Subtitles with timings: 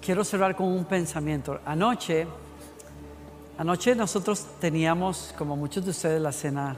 [0.00, 1.60] quiero cerrar con un pensamiento.
[1.64, 2.26] Anoche,
[3.58, 6.76] anoche nosotros teníamos, como muchos de ustedes, la cena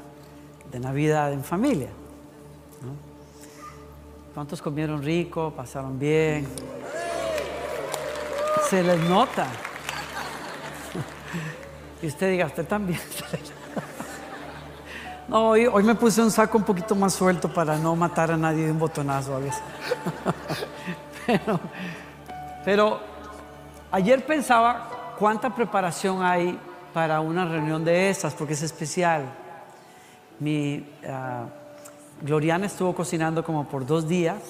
[0.70, 1.90] de Navidad en familia.
[4.34, 5.52] ¿Cuántos comieron rico?
[5.54, 6.48] ¿Pasaron bien?
[8.68, 9.46] Se les nota.
[12.02, 13.00] Y usted diga, usted también.
[15.28, 18.36] No, hoy, hoy, me puse un saco un poquito más suelto para no matar a
[18.36, 19.62] nadie de un botonazo a veces.
[21.26, 21.58] Pero,
[22.64, 23.00] pero
[23.90, 26.58] ayer pensaba cuánta preparación hay
[26.92, 29.24] para una reunión de estas, porque es especial.
[30.38, 31.46] Mi ah,
[32.20, 34.42] Gloriana estuvo cocinando como por dos días,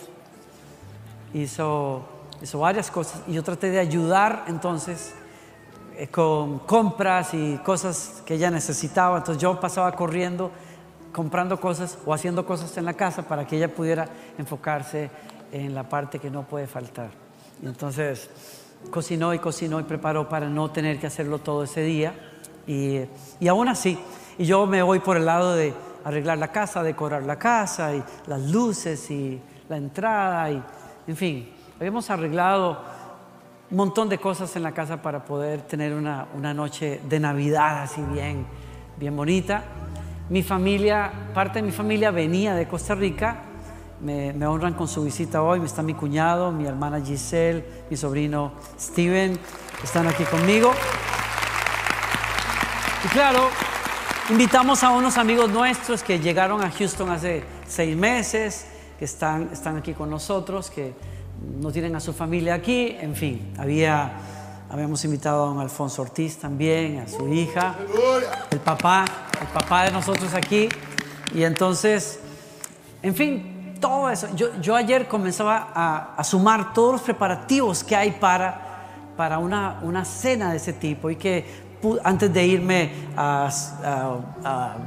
[1.32, 2.02] hizo,
[2.42, 5.14] hizo varias cosas y yo traté de ayudar entonces
[5.96, 9.18] eh, con compras y cosas que ella necesitaba.
[9.18, 10.50] Entonces yo pasaba corriendo,
[11.12, 14.08] comprando cosas o haciendo cosas en la casa para que ella pudiera
[14.38, 15.10] enfocarse
[15.52, 17.21] en la parte que no puede faltar.
[17.62, 18.28] Entonces
[18.90, 22.14] cocinó y cocinó y preparó para no tener que hacerlo todo ese día.
[22.66, 23.00] Y,
[23.40, 23.98] y aún así,
[24.38, 25.72] y yo me voy por el lado de
[26.04, 30.62] arreglar la casa, decorar la casa y las luces y la entrada y,
[31.06, 32.80] en fin, habíamos arreglado
[33.70, 37.82] un montón de cosas en la casa para poder tener una, una noche de Navidad
[37.82, 38.46] así bien,
[38.98, 39.64] bien bonita.
[40.28, 43.44] Mi familia, parte de mi familia venía de Costa Rica
[44.02, 45.60] me, honran con su visita hoy.
[45.64, 49.38] Está mi cuñado, mi hermana Giselle, mi sobrino Steven,
[49.82, 50.72] están aquí conmigo.
[53.04, 53.48] Y claro,
[54.30, 58.66] invitamos a unos amigos nuestros que llegaron a Houston hace seis meses,
[58.98, 60.94] que están, están aquí con nosotros, que
[61.60, 62.96] no tienen a su familia aquí.
[63.00, 64.12] En fin, había,
[64.70, 67.76] habíamos invitado a don Alfonso Ortiz también, a su hija,
[68.50, 69.04] el papá,
[69.40, 70.68] el papá de nosotros aquí.
[71.34, 72.20] Y entonces,
[73.02, 73.51] en fin,
[73.82, 74.28] todo eso.
[74.34, 75.68] Yo, ayer comenzaba
[76.16, 81.10] a, sumar todos los preparativos que hay para, para una, una cena de ese tipo
[81.10, 81.44] y que
[82.04, 83.50] antes de irme a,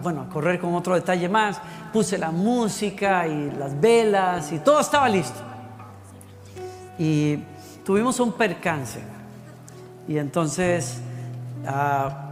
[0.01, 1.59] bueno, a correr con otro detalle más,
[1.91, 5.39] puse la música y las velas y todo estaba listo.
[6.97, 7.38] Y
[7.84, 9.01] tuvimos un percance.
[10.07, 11.00] Y entonces
[11.67, 12.25] ah,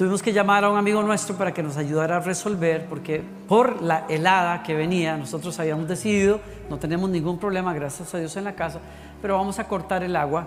[0.00, 3.82] Tuvimos que llamar a un amigo nuestro para que nos ayudara a resolver, porque por
[3.82, 6.40] la helada que venía, nosotros habíamos decidido,
[6.70, 8.80] no tenemos ningún problema, gracias a Dios en la casa,
[9.20, 10.46] pero vamos a cortar el agua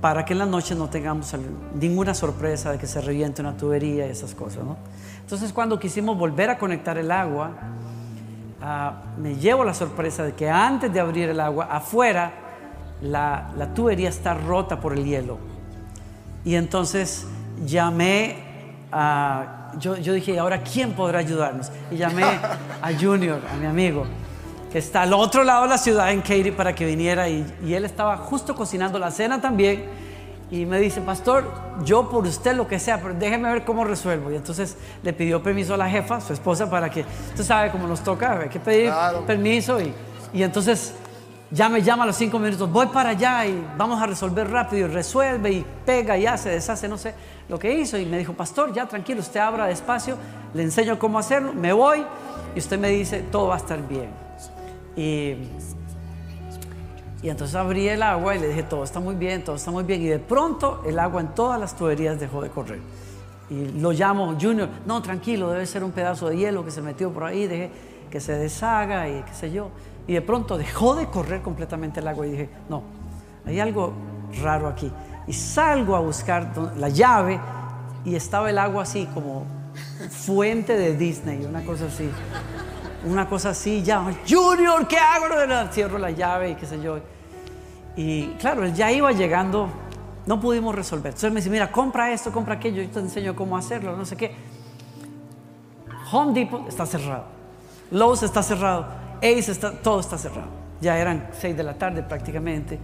[0.00, 1.34] para que en la noche no tengamos
[1.74, 4.62] ninguna sorpresa de que se reviente una tubería y esas cosas.
[4.62, 4.76] ¿no?
[5.22, 7.50] Entonces cuando quisimos volver a conectar el agua,
[8.62, 12.32] ah, me llevo la sorpresa de que antes de abrir el agua, afuera,
[13.02, 15.36] la, la tubería está rota por el hielo.
[16.44, 17.26] Y entonces
[17.64, 18.36] llamé
[18.92, 21.70] a, yo, yo dije, ahora quién podrá ayudarnos?
[21.90, 22.24] Y llamé
[22.82, 24.04] a Junior, a mi amigo,
[24.70, 27.74] que está al otro lado de la ciudad en Katy para que viniera y, y
[27.74, 29.84] él estaba justo cocinando la cena también.
[30.48, 31.52] Y me dice, pastor,
[31.84, 34.30] yo por usted lo que sea, pero déjeme ver cómo resuelvo.
[34.30, 37.88] Y entonces le pidió permiso a la jefa, su esposa, para que, usted sabe cómo
[37.88, 38.92] nos toca, hay que pedir
[39.26, 39.80] permiso.
[39.80, 39.92] Y,
[40.32, 40.94] y entonces
[41.50, 44.88] ya me llama a los cinco minutos, voy para allá y vamos a resolver rápido.
[44.88, 47.14] Y resuelve y pega y hace, deshace, no sé
[47.48, 50.16] lo que hizo y me dijo, pastor, ya tranquilo, usted abra despacio,
[50.54, 52.04] le enseño cómo hacerlo, me voy
[52.54, 54.10] y usted me dice, todo va a estar bien.
[54.96, 55.36] Y,
[57.22, 59.84] y entonces abrí el agua y le dije, todo está muy bien, todo está muy
[59.84, 60.02] bien.
[60.02, 62.80] Y de pronto el agua en todas las tuberías dejó de correr.
[63.48, 67.12] Y lo llamo Junior, no, tranquilo, debe ser un pedazo de hielo que se metió
[67.12, 67.70] por ahí, dejé
[68.10, 69.70] que se deshaga y qué sé yo.
[70.06, 72.82] Y de pronto dejó de correr completamente el agua y dije, no,
[73.44, 73.92] hay algo
[74.42, 74.92] raro aquí
[75.26, 77.40] y salgo a buscar la llave
[78.04, 79.44] y estaba el agua así como
[80.10, 82.08] fuente de Disney, una cosa así.
[83.04, 85.26] Una cosa así, ya, Junior, ¿qué hago?
[85.70, 86.98] Cierro la llave y qué sé yo.
[87.94, 89.68] Y claro, él ya iba llegando,
[90.26, 91.08] no pudimos resolver.
[91.08, 94.16] Entonces me dice, mira, compra esto, compra aquello, yo te enseño cómo hacerlo, no sé
[94.16, 94.34] qué.
[96.10, 97.24] Home Depot está cerrado.
[97.90, 98.86] Lowe's está cerrado.
[99.18, 100.48] Ace está, todo está cerrado.
[100.80, 102.78] Ya eran seis de la tarde prácticamente.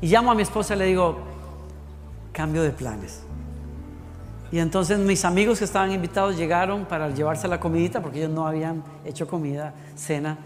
[0.00, 1.18] Y llamo a mi esposa y le digo,
[2.32, 3.22] cambio de planes.
[4.52, 8.46] Y entonces mis amigos que estaban invitados llegaron para llevarse la comidita, porque ellos no
[8.46, 10.38] habían hecho comida, cena.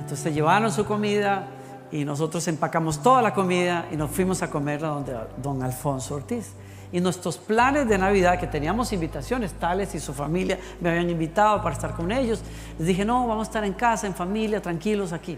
[0.00, 1.46] Entonces llevaron su comida
[1.92, 6.52] y nosotros empacamos toda la comida y nos fuimos a comerla donde don Alfonso Ortiz.
[6.96, 11.60] Y nuestros planes de Navidad, que teníamos invitaciones, tales y su familia me habían invitado
[11.60, 12.40] para estar con ellos,
[12.78, 15.36] les dije, no, vamos a estar en casa, en familia, tranquilos aquí.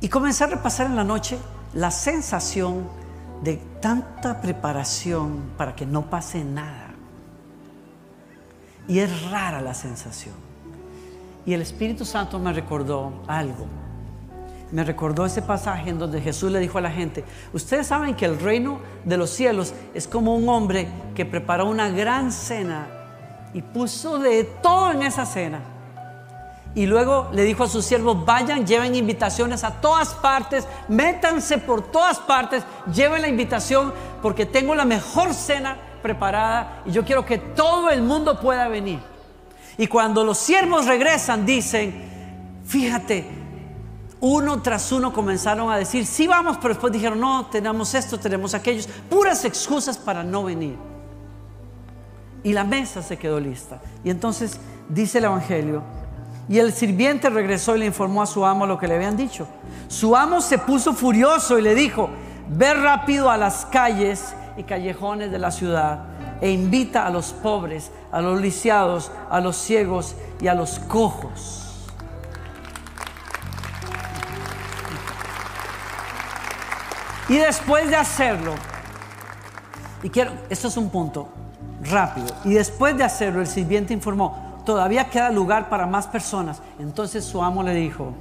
[0.00, 1.38] Y comencé a repasar en la noche
[1.74, 2.86] la sensación
[3.42, 6.94] de tanta preparación para que no pase nada.
[8.86, 10.36] Y es rara la sensación.
[11.44, 13.66] Y el Espíritu Santo me recordó algo.
[14.72, 18.24] Me recordó ese pasaje en donde Jesús le dijo a la gente, ustedes saben que
[18.24, 22.88] el reino de los cielos es como un hombre que preparó una gran cena
[23.54, 25.60] y puso de todo en esa cena.
[26.74, 31.90] Y luego le dijo a sus siervos, vayan, lleven invitaciones a todas partes, métanse por
[31.90, 37.38] todas partes, lleven la invitación porque tengo la mejor cena preparada y yo quiero que
[37.38, 38.98] todo el mundo pueda venir.
[39.78, 41.94] Y cuando los siervos regresan, dicen,
[42.66, 43.45] fíjate,
[44.20, 48.54] uno tras uno comenzaron a decir, sí vamos, pero después dijeron, no, tenemos esto, tenemos
[48.54, 50.76] aquellos, puras excusas para no venir.
[52.42, 53.80] Y la mesa se quedó lista.
[54.04, 54.58] Y entonces
[54.88, 55.82] dice el Evangelio,
[56.48, 59.48] y el sirviente regresó y le informó a su amo lo que le habían dicho.
[59.88, 62.08] Su amo se puso furioso y le dijo,
[62.48, 66.04] ve rápido a las calles y callejones de la ciudad
[66.40, 71.65] e invita a los pobres, a los lisiados, a los ciegos y a los cojos.
[77.28, 78.54] Y después de hacerlo,
[80.02, 81.28] y quiero, esto es un punto
[81.82, 86.62] rápido, y después de hacerlo el sirviente informó, todavía queda lugar para más personas.
[86.78, 88.14] Entonces su amo le dijo,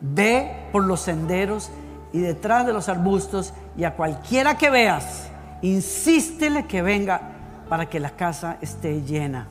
[0.00, 1.70] ve por los senderos
[2.12, 5.28] y detrás de los arbustos y a cualquiera que veas,
[5.62, 7.20] insístele que venga
[7.68, 9.48] para que la casa esté llena.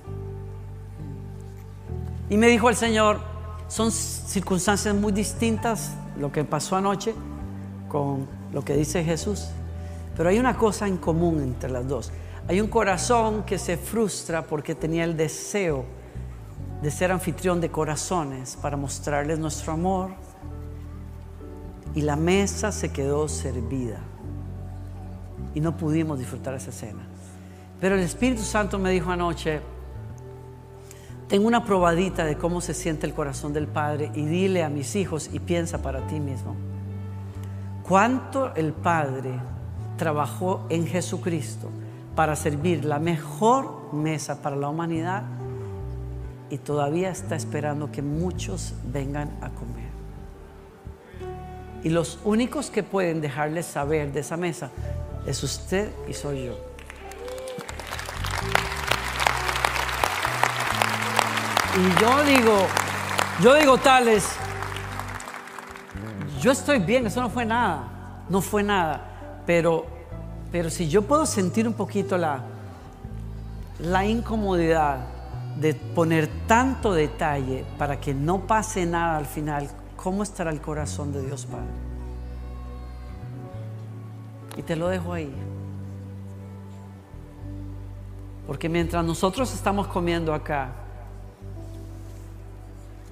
[2.29, 3.19] Y me dijo el Señor,
[3.67, 7.15] son circunstancias muy distintas lo que pasó anoche
[7.87, 9.49] con lo que dice Jesús,
[10.15, 12.11] pero hay una cosa en común entre las dos.
[12.47, 15.85] Hay un corazón que se frustra porque tenía el deseo
[16.81, 20.11] de ser anfitrión de corazones para mostrarles nuestro amor.
[21.93, 23.99] Y la mesa se quedó servida.
[25.53, 27.01] Y no pudimos disfrutar esa cena.
[27.79, 29.61] Pero el Espíritu Santo me dijo anoche,
[31.27, 34.95] tengo una probadita de cómo se siente el corazón del Padre y dile a mis
[34.95, 36.55] hijos y piensa para ti mismo.
[37.91, 39.33] Cuánto el Padre
[39.97, 41.69] trabajó en Jesucristo
[42.15, 45.23] para servir la mejor mesa para la humanidad
[46.49, 49.89] y todavía está esperando que muchos vengan a comer.
[51.83, 54.71] Y los únicos que pueden dejarles saber de esa mesa
[55.25, 56.57] es usted y soy yo.
[61.75, 62.67] Y yo digo,
[63.41, 64.29] yo digo tales,
[66.41, 69.85] yo estoy bien, eso no fue nada, no fue nada, pero,
[70.51, 72.41] pero si yo puedo sentir un poquito la,
[73.79, 75.05] la incomodidad
[75.59, 81.13] de poner tanto detalle para que no pase nada al final, ¿cómo estará el corazón
[81.13, 81.67] de Dios Padre?
[84.57, 85.31] Y te lo dejo ahí.
[88.47, 90.71] Porque mientras nosotros estamos comiendo acá,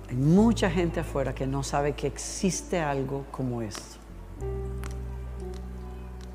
[0.09, 3.97] hay mucha gente afuera que no sabe que existe algo como esto.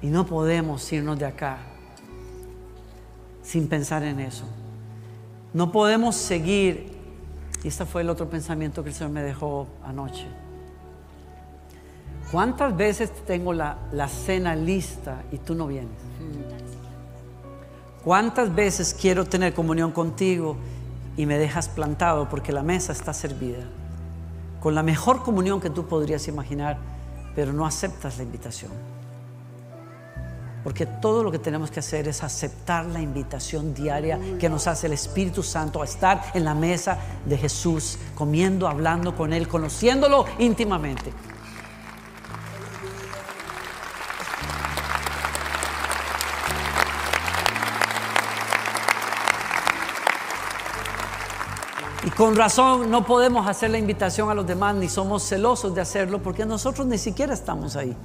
[0.01, 1.59] Y no podemos irnos de acá
[3.43, 4.45] sin pensar en eso.
[5.53, 6.97] No podemos seguir,
[7.65, 10.27] y este fue el otro pensamiento que el Señor me dejó anoche.
[12.31, 15.99] ¿Cuántas veces tengo la, la cena lista y tú no vienes?
[18.05, 20.57] ¿Cuántas veces quiero tener comunión contigo
[21.17, 23.65] y me dejas plantado porque la mesa está servida?
[24.61, 26.79] Con la mejor comunión que tú podrías imaginar,
[27.35, 28.73] pero no aceptas la invitación.
[30.63, 34.87] Porque todo lo que tenemos que hacer es aceptar la invitación diaria que nos hace
[34.87, 40.25] el Espíritu Santo a estar en la mesa de Jesús, comiendo, hablando con Él, conociéndolo
[40.39, 41.13] íntimamente.
[52.17, 56.23] Con razón no podemos hacer la invitación a los demás ni somos celosos de hacerlo
[56.23, 57.97] porque nosotros ni siquiera estamos ahí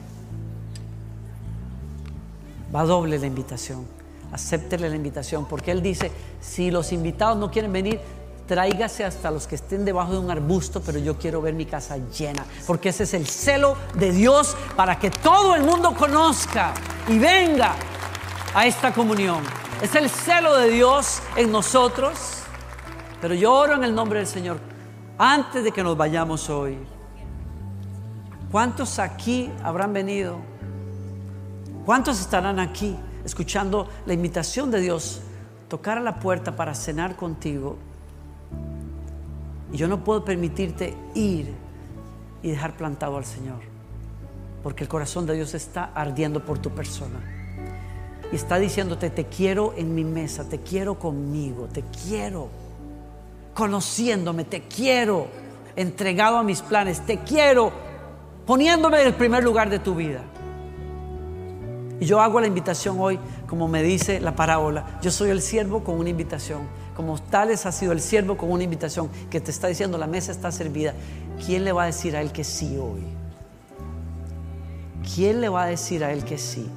[2.74, 3.86] va doble la invitación.
[4.32, 8.00] Acéptele la invitación, porque Él dice, si los invitados no quieren venir,
[8.48, 11.98] tráigase hasta los que estén debajo de un arbusto, pero yo quiero ver mi casa
[11.98, 16.74] llena, porque ese es el celo de Dios para que todo el mundo conozca
[17.08, 17.76] y venga
[18.54, 19.44] a esta comunión.
[19.82, 22.39] Es el celo de Dios en nosotros,
[23.22, 24.58] pero yo oro en el nombre del Señor
[25.18, 26.78] antes de que nos vayamos hoy.
[28.52, 30.40] ¿Cuántos aquí habrán venido
[31.90, 32.96] ¿Cuántos estarán aquí
[33.26, 35.22] escuchando la invitación de Dios,
[35.70, 37.78] tocar a la puerta para cenar contigo?
[39.74, 41.52] Y yo no puedo permitirte ir
[42.44, 43.62] y dejar plantado al Señor,
[44.62, 47.20] porque el corazón de Dios está ardiendo por tu persona.
[48.32, 52.50] Y está diciéndote, te quiero en mi mesa, te quiero conmigo, te quiero
[53.54, 55.28] conociéndome, te quiero
[55.76, 57.72] entregado a mis planes, te quiero
[58.46, 60.22] poniéndome en el primer lugar de tu vida.
[62.00, 65.84] Y yo hago la invitación hoy, como me dice la parábola, yo soy el siervo
[65.84, 66.62] con una invitación,
[66.96, 70.32] como tales ha sido el siervo con una invitación que te está diciendo la mesa
[70.32, 70.94] está servida.
[71.46, 73.04] ¿Quién le va a decir a él que sí hoy?
[75.16, 76.70] ¿Quién le va a decir a él que sí?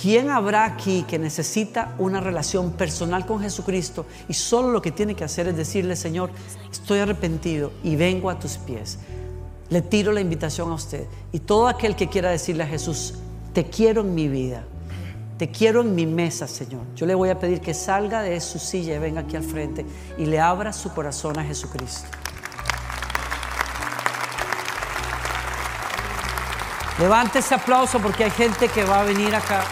[0.00, 5.14] ¿Quién habrá aquí que necesita una relación personal con Jesucristo y solo lo que tiene
[5.14, 6.30] que hacer es decirle, Señor,
[6.72, 8.98] estoy arrepentido y vengo a tus pies?
[9.68, 11.06] Le tiro la invitación a usted.
[11.32, 13.14] Y todo aquel que quiera decirle a Jesús,
[13.52, 14.64] te quiero en mi vida,
[15.36, 16.80] te quiero en mi mesa, Señor.
[16.96, 19.84] Yo le voy a pedir que salga de su silla y venga aquí al frente
[20.16, 22.08] y le abra su corazón a Jesucristo.
[26.98, 29.62] Levante ese aplauso porque hay gente que va a venir acá.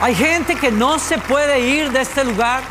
[0.00, 2.62] Hay gente que no se puede ir de este lugar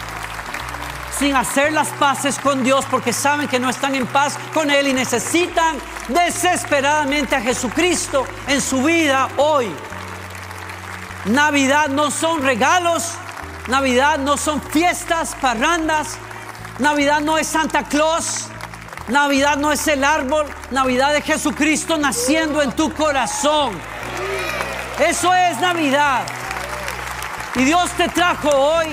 [1.20, 4.88] sin hacer las paces con Dios porque saben que no están en paz con Él
[4.88, 9.72] y necesitan desesperadamente a Jesucristo en su vida hoy.
[11.26, 13.14] Navidad no son regalos,
[13.68, 16.18] Navidad no son fiestas, parrandas,
[16.80, 18.48] Navidad no es Santa Claus,
[19.08, 23.80] Navidad no es el árbol, Navidad es Jesucristo naciendo en tu corazón.
[24.98, 26.26] Eso es Navidad.
[27.60, 28.88] Y Dios te trajo hoy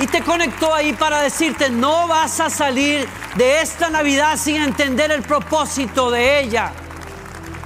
[0.00, 5.12] y te conectó ahí para decirte, no vas a salir de esta Navidad sin entender
[5.12, 6.72] el propósito de ella.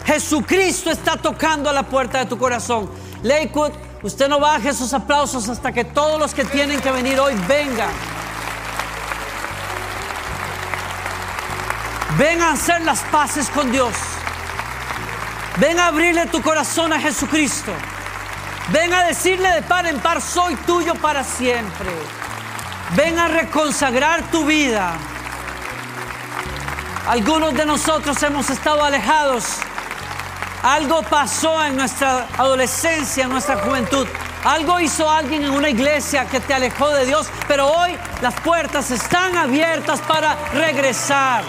[0.05, 2.91] Jesucristo está tocando a la puerta de tu corazón.
[3.23, 3.73] Lakewood,
[4.03, 7.89] usted no baje sus aplausos hasta que todos los que tienen que venir hoy vengan.
[12.19, 13.95] Ven a hacer las paces con Dios.
[15.57, 17.73] Ven a abrirle tu corazón a Jesucristo.
[18.69, 21.91] Ven a decirle de par en par, soy tuyo para siempre.
[22.97, 24.93] Ven a reconsagrar tu vida.
[27.07, 29.45] Algunos de nosotros hemos estado alejados.
[30.63, 34.07] Algo pasó en nuestra adolescencia, en nuestra juventud.
[34.45, 38.91] Algo hizo alguien en una iglesia que te alejó de Dios, pero hoy las puertas
[38.91, 41.45] están abiertas para regresar.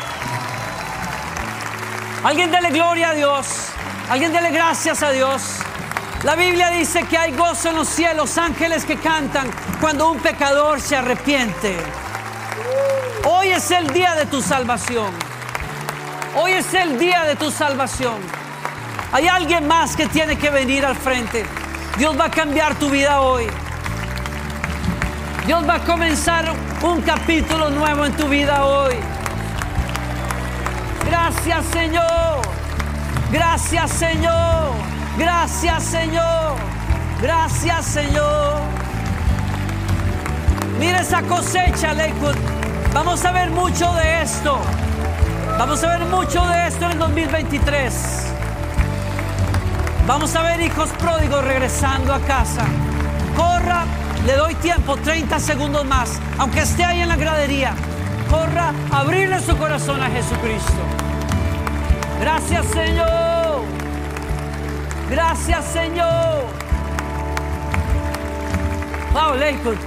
[2.26, 3.48] Alguien dele gloria a Dios.
[4.10, 5.65] Alguien dele gracias a Dios.
[6.26, 9.48] La Biblia dice que hay gozo en los cielos, ángeles que cantan
[9.80, 11.78] cuando un pecador se arrepiente.
[13.26, 15.12] Hoy es el día de tu salvación.
[16.36, 18.16] Hoy es el día de tu salvación.
[19.12, 21.46] Hay alguien más que tiene que venir al frente.
[22.00, 23.46] Dios va a cambiar tu vida hoy.
[25.46, 26.52] Dios va a comenzar
[26.82, 28.96] un capítulo nuevo en tu vida hoy.
[31.06, 32.42] Gracias Señor.
[33.32, 34.95] Gracias Señor.
[35.18, 36.56] Gracias Señor.
[37.22, 38.62] Gracias Señor.
[40.80, 42.36] Mira esa cosecha, Lakewood.
[42.94, 44.60] Vamos a ver mucho de esto.
[45.58, 48.34] Vamos a ver mucho de esto en el 2023.
[50.06, 52.66] Vamos a ver hijos pródigos regresando a casa.
[53.36, 53.86] Corra,
[54.26, 57.74] le doy tiempo, 30 segundos más, aunque esté ahí en la gradería.
[58.30, 60.74] Corra, abrirle su corazón a Jesucristo.
[62.20, 63.35] Gracias Señor.
[65.10, 66.44] Gracias, Señor.
[69.14, 69.78] Wow, Lakewood.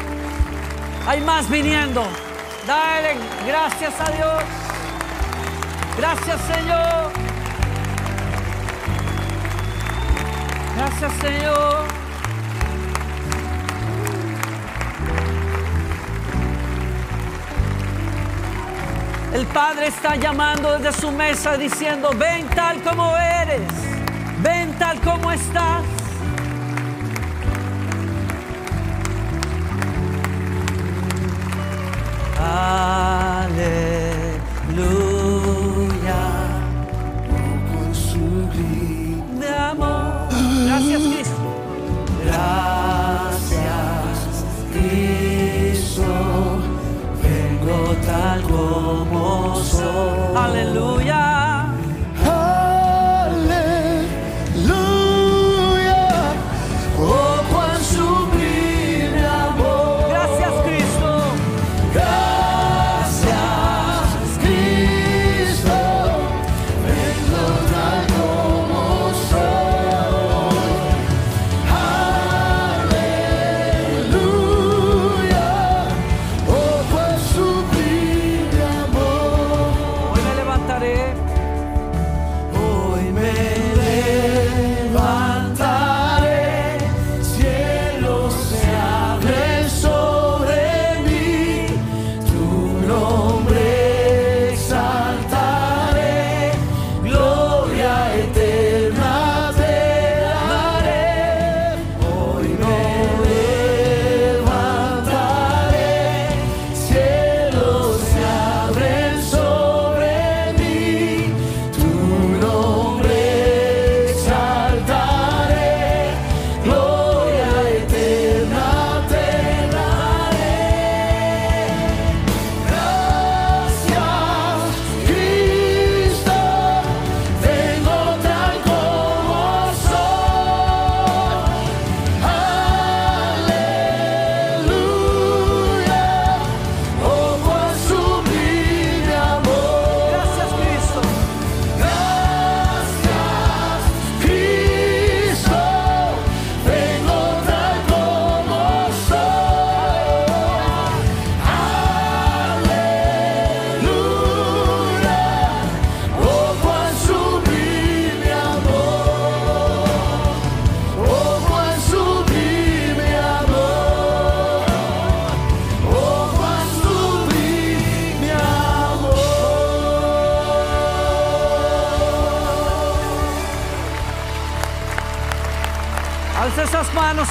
[1.06, 2.06] Hay más viniendo.
[2.66, 4.42] Dale gracias a Dios.
[5.96, 7.12] Gracias, Señor.
[10.76, 11.98] Gracias, Señor.
[19.34, 23.97] El Padre está llamando desde su mesa diciendo, ven tal como eres.
[24.42, 25.82] Ven tal como estás.
[32.40, 33.82] Aleluya.
[37.68, 38.48] Con su
[39.40, 40.28] de amor.
[40.66, 41.34] Gracias, Cristo.
[42.24, 43.64] Gracias,
[44.72, 46.02] Cristo.
[47.22, 50.36] Vengo tal como soy.
[50.36, 51.07] Aleluya.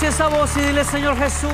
[0.02, 1.52] Y esa voz y dile, Señor Jesús,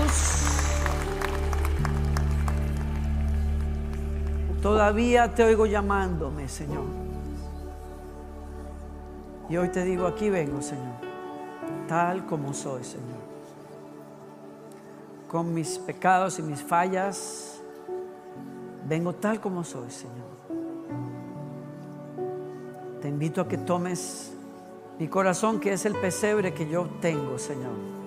[4.62, 6.84] todavía te oigo llamándome, Señor.
[9.50, 10.96] Y hoy te digo, aquí vengo, Señor,
[11.88, 13.24] tal como soy, Señor.
[15.30, 17.62] Con mis pecados y mis fallas,
[18.88, 20.34] vengo tal como soy, Señor.
[23.02, 24.34] Te invito a que tomes
[25.00, 28.02] mi corazón, que es el pesebre que yo tengo, Señor.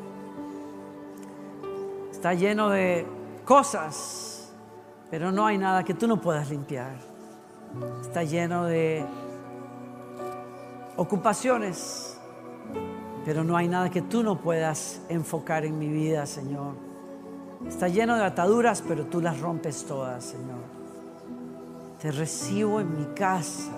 [2.26, 3.06] Está lleno de
[3.44, 4.50] cosas,
[5.12, 6.96] pero no hay nada que tú no puedas limpiar.
[8.02, 9.06] Está lleno de
[10.96, 12.18] ocupaciones,
[13.24, 16.74] pero no hay nada que tú no puedas enfocar en mi vida, Señor.
[17.64, 20.64] Está lleno de ataduras, pero tú las rompes todas, Señor.
[22.02, 23.70] Te recibo en mi casa.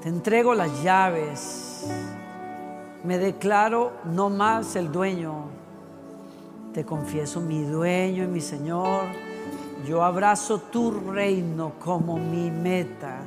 [0.00, 1.90] Te entrego las llaves.
[3.04, 5.59] Me declaro no más el dueño.
[6.72, 9.06] Te confieso mi dueño y mi Señor.
[9.88, 13.22] Yo abrazo tu reino como mi meta,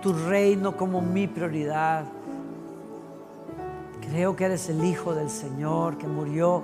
[0.00, 2.04] tu reino como mi prioridad.
[4.00, 6.62] Creo que eres el Hijo del Señor que murió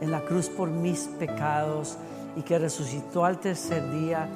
[0.00, 1.96] en la cruz por mis pecados
[2.36, 4.28] y que resucitó al tercer día.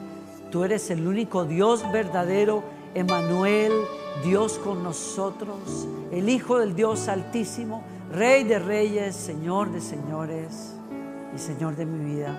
[0.50, 3.70] Tú eres el único Dios verdadero, Emanuel,
[4.24, 10.77] Dios con nosotros, el Hijo del Dios Altísimo, Rey de Reyes, Señor de Señores
[11.34, 12.34] y Señor de mi vida.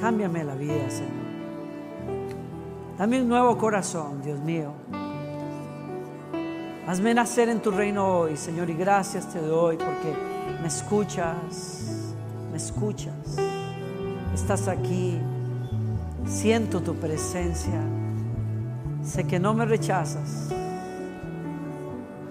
[0.00, 1.24] Cámbiame la vida, Señor.
[2.98, 4.72] Dame un nuevo corazón, Dios mío.
[6.86, 10.14] Hazme nacer en tu reino hoy, Señor, y gracias te doy porque
[10.60, 12.14] me escuchas,
[12.50, 13.36] me escuchas.
[14.34, 15.18] Estás aquí,
[16.26, 17.80] siento tu presencia,
[19.02, 20.50] sé que no me rechazas.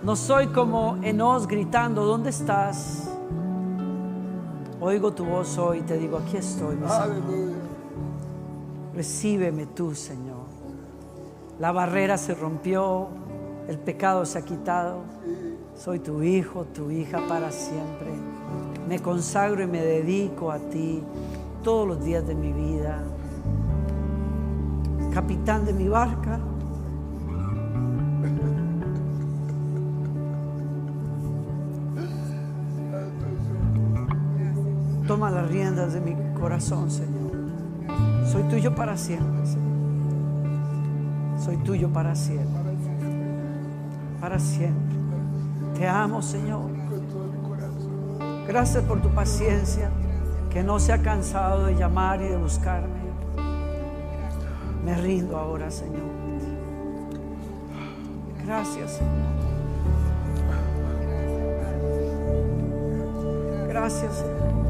[0.03, 3.12] No soy como Enos gritando, ¿dónde estás?
[4.85, 7.53] Oigo tu voz hoy y te digo, aquí estoy, mi Señor.
[8.93, 10.43] Recíbeme tú, Señor.
[11.57, 13.07] La barrera se rompió,
[13.69, 15.03] el pecado se ha quitado.
[15.73, 18.11] Soy tu hijo, tu hija para siempre.
[18.89, 21.01] Me consagro y me dedico a ti
[21.63, 23.01] todos los días de mi vida.
[25.13, 26.41] Capitán de mi barca.
[35.13, 37.33] Toma las riendas de mi corazón, Señor.
[38.25, 39.77] Soy tuyo para siempre, Señor.
[41.37, 42.73] Soy tuyo para siempre.
[44.19, 44.95] Para siempre.
[45.77, 46.63] Te amo, Señor.
[48.47, 49.91] Gracias por tu paciencia,
[50.49, 53.03] que no se ha cansado de llamar y de buscarme.
[54.83, 56.09] Me rindo ahora, Señor.
[58.43, 59.13] Gracias, Señor.
[63.69, 64.62] Gracias, Señor.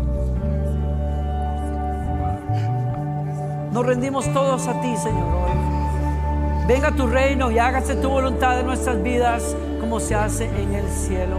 [3.73, 6.67] Nos rendimos todos a ti, Señor, hoy.
[6.67, 10.87] Venga tu reino y hágase tu voluntad en nuestras vidas como se hace en el
[10.91, 11.37] cielo.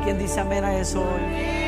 [0.00, 1.59] ¿Y quien dice amén a eso hoy?